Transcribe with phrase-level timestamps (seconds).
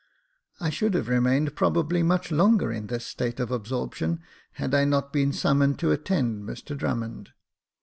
[0.59, 4.19] I should have remained probably much longer in this state of absorption,
[4.53, 7.29] had I not been summoned to attend Mr Drummond.